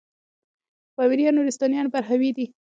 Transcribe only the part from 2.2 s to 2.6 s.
دی